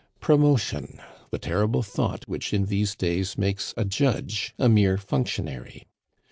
Promotion! 0.19 0.99
The 1.29 1.37
terrible 1.37 1.83
thought, 1.83 2.27
which 2.27 2.55
in 2.55 2.65
these 2.65 2.95
days 2.95 3.37
makes 3.37 3.71
a 3.77 3.85
judge 3.85 4.51
a 4.57 4.67
mere 4.67 4.97
functionary. 4.97 5.85